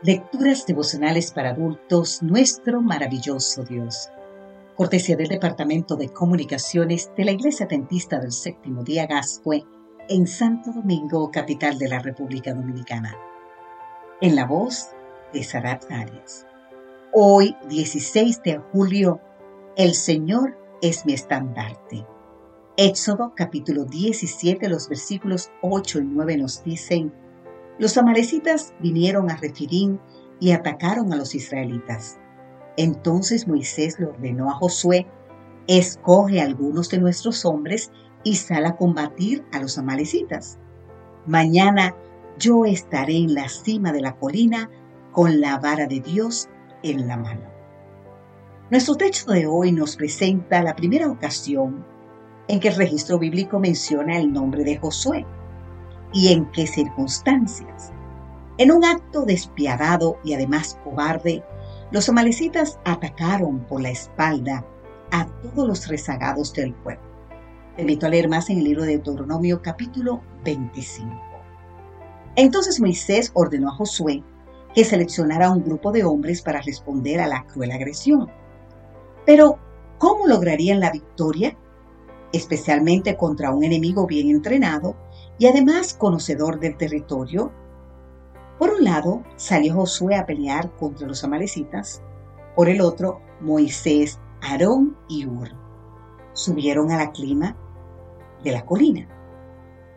[0.00, 4.10] Lecturas devocionales para adultos, nuestro maravilloso Dios.
[4.76, 9.64] Cortesía del Departamento de Comunicaciones de la Iglesia Atentista del Séptimo Día Gascue
[10.08, 13.16] en Santo Domingo, capital de la República Dominicana.
[14.20, 14.90] En la voz
[15.32, 16.46] de Sarat Arias.
[17.12, 19.20] Hoy, 16 de julio,
[19.76, 22.06] el Señor es mi estandarte.
[22.76, 27.12] Éxodo capítulo 17, los versículos 8 y 9 nos dicen,
[27.78, 30.00] los amalecitas vinieron a Refirín
[30.40, 32.18] y atacaron a los israelitas.
[32.76, 35.06] Entonces Moisés le ordenó a Josué,
[35.66, 37.92] escoge algunos de nuestros hombres
[38.24, 40.58] y sal a combatir a los amalecitas.
[41.26, 41.94] Mañana
[42.38, 44.70] yo estaré en la cima de la colina
[45.12, 46.48] con la vara de Dios
[46.82, 47.48] en la mano.
[48.70, 51.84] Nuestro texto de hoy nos presenta la primera ocasión
[52.48, 55.26] en que el registro bíblico menciona el nombre de Josué
[56.12, 57.92] y en qué circunstancias.
[58.58, 61.44] En un acto despiadado y además cobarde,
[61.90, 64.64] los amalecitas atacaron por la espalda
[65.10, 67.02] a todos los rezagados del pueblo.
[67.76, 71.08] Te a leer más en el libro de Deuteronomio capítulo 25.
[72.34, 74.22] Entonces Moisés ordenó a Josué
[74.74, 78.30] que seleccionara un grupo de hombres para responder a la cruel agresión.
[79.24, 79.58] Pero,
[79.98, 81.56] ¿cómo lograrían la victoria?
[82.32, 84.96] Especialmente contra un enemigo bien entrenado
[85.38, 87.52] y además conocedor del territorio.
[88.58, 92.02] Por un lado, salió Josué a pelear contra los amalecitas,
[92.56, 95.50] por el otro, Moisés, Aarón y Ur.
[96.32, 97.56] Subieron a la clima
[98.42, 99.08] de la colina.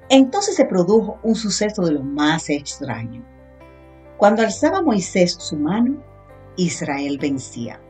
[0.10, 3.26] Entonces se produjo un suceso de lo más extraño.
[4.18, 6.04] Cuando alzaba Moisés su mano,
[6.56, 7.82] Israel vencía.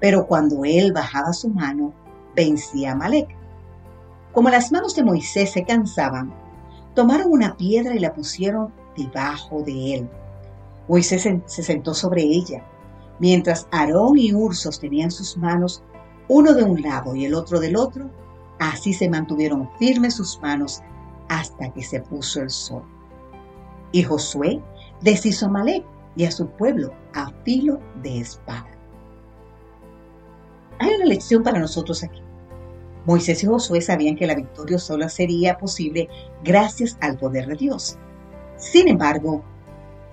[0.00, 1.92] Pero cuando él bajaba su mano,
[2.36, 3.36] vencía a Malek.
[4.32, 6.32] Como las manos de Moisés se cansaban,
[6.94, 10.10] Tomaron una piedra y la pusieron debajo de él.
[10.88, 12.64] Moisés se sentó sobre ella,
[13.20, 15.84] mientras Aarón y Ur sostenían sus manos,
[16.28, 18.10] uno de un lado y el otro del otro,
[18.58, 20.80] así se mantuvieron firmes sus manos
[21.28, 22.82] hasta que se puso el sol.
[23.92, 24.60] Y Josué
[25.00, 25.84] deshizo a Malek
[26.16, 28.68] y a su pueblo a filo de espada.
[30.80, 32.22] Hay una lección para nosotros aquí.
[33.06, 36.08] Moisés y Josué sabían que la victoria solo sería posible
[36.44, 37.98] gracias al poder de Dios.
[38.56, 39.42] Sin embargo,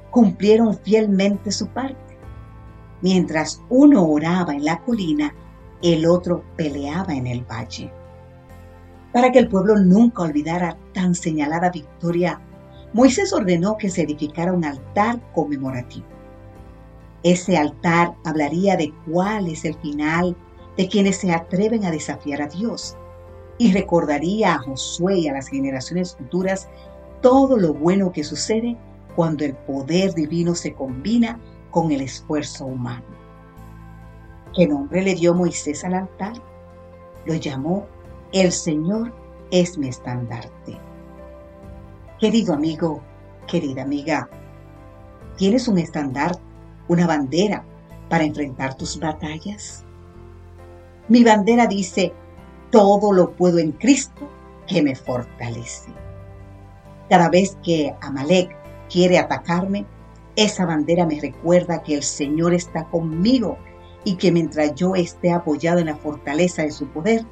[0.09, 2.17] cumplieron fielmente su parte.
[3.01, 5.35] Mientras uno oraba en la colina,
[5.81, 7.91] el otro peleaba en el valle.
[9.13, 12.41] Para que el pueblo nunca olvidara tan señalada victoria,
[12.93, 16.07] Moisés ordenó que se edificara un altar conmemorativo.
[17.23, 20.37] Ese altar hablaría de cuál es el final
[20.77, 22.95] de quienes se atreven a desafiar a Dios
[23.57, 26.69] y recordaría a Josué y a las generaciones futuras
[27.21, 28.77] todo lo bueno que sucede
[29.15, 31.39] cuando el poder divino se combina
[31.71, 33.05] con el esfuerzo humano.
[34.55, 36.33] ¿Qué nombre le dio Moisés al altar?
[37.25, 37.87] Lo llamó
[38.31, 39.13] El Señor
[39.49, 40.79] es mi estandarte.
[42.19, 43.01] Querido amigo,
[43.47, 44.29] querida amiga,
[45.37, 46.41] ¿tienes un estandarte,
[46.87, 47.63] una bandera
[48.09, 49.86] para enfrentar tus batallas?
[51.09, 52.13] Mi bandera dice,
[52.69, 54.29] todo lo puedo en Cristo
[54.67, 55.89] que me fortalece.
[57.09, 58.53] Cada vez que Amalek
[58.89, 59.85] quiere atacarme,
[60.35, 63.57] esa bandera me recuerda que el Señor está conmigo
[64.03, 67.25] y que mientras yo esté apoyado en la fortaleza de su poder,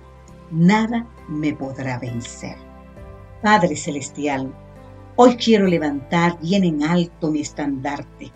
[0.52, 2.56] nada me podrá vencer.
[3.42, 4.54] Padre Celestial,
[5.18, 8.32] hoy quiero levantar bien en alto mi estandarte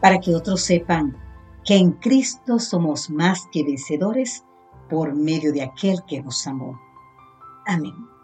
[0.00, 1.16] para que otros sepan
[1.64, 4.44] que en Cristo somos más que vencedores
[4.88, 6.80] por medio de aquel que nos amó.
[7.66, 8.15] Amén.